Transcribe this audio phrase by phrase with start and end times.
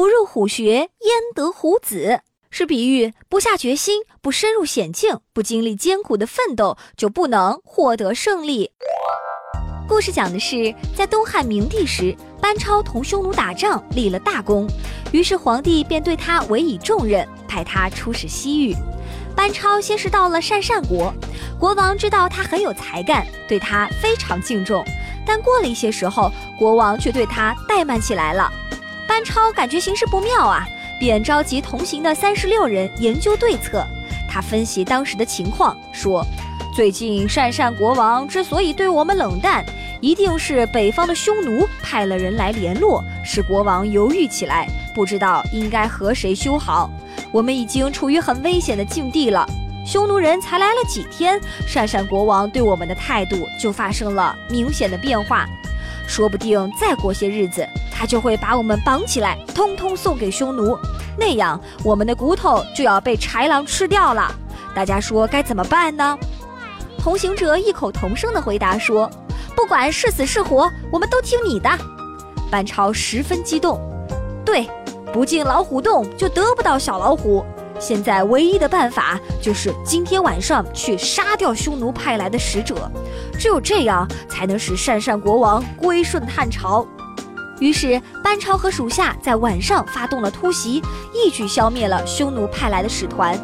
[0.00, 0.88] 不入虎穴，焉
[1.34, 2.20] 得虎子？
[2.50, 8.70] 是比喻不下决心、不深入险境、不经历艰苦的奋斗，就不能获得胜利。
[9.86, 14.66] 故事讲的是，在东汉明帝时，班超同匈奴打仗立了大功，
[15.12, 18.74] 于是皇帝便对他委以重任，派他出使西域。
[19.36, 21.12] 班超先是到了鄯善国，
[21.58, 24.82] 国王知道他很有才干，对他非常敬重。
[25.26, 28.50] 但过了一些时候，国王却对他怠慢起来了。
[29.10, 30.64] 班超感觉形势不妙啊。
[31.00, 33.84] 便召集同行的三十六人研究对策。
[34.28, 36.24] 他分析当时的情况，说
[36.76, 39.64] ：“最近鄯善国王之所以对我们冷淡，
[40.00, 46.88] 一定是北方的匈奴派了人来联络，使国王犹豫起来，不知道应该和谁修好。
[47.32, 49.44] 我们已经处于很危险的境地了。
[49.84, 55.46] 匈奴人才来了几天，鄯善国王对我们的态度就发生了明显的变化。
[56.06, 57.66] 说不定再过些日子。”
[58.00, 60.74] 他就会把我们绑起来，通通送给匈奴，
[61.18, 64.34] 那样我们的骨头就要被豺狼吃掉了。
[64.74, 66.18] 大家说该怎么办呢？
[66.98, 69.10] 同行者异口同声地回答说
[69.54, 71.68] ：“不管是死是活，我们都听你的。”
[72.50, 73.78] 班超十分激动，
[74.46, 74.66] 对，
[75.12, 77.44] 不进老虎洞就得不到小老虎。
[77.78, 82.90] 现在唯一的办法就是今天晚上去杀掉匈奴派来的使者，
[83.38, 86.86] 只有这样才能使鄯善国王归顺汉朝。
[87.60, 90.82] 于是，班超和属下在晚上发动了突袭，
[91.14, 93.38] 一举消灭了匈奴派来的使团。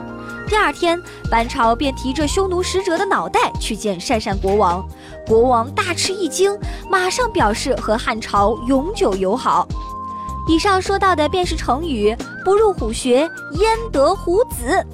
[0.49, 1.01] 第二天，
[1.31, 4.87] 班超便提着匈奴使者的脑袋去见鄯善国王，
[5.27, 6.57] 国王大吃一惊，
[6.91, 9.69] 马上表示和汉朝永久友好。
[10.49, 14.87] 以上说到的便是成语“不入虎穴，焉得虎子”。